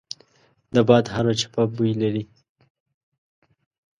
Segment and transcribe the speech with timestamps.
[0.73, 2.23] د باد هره چپه بوی لري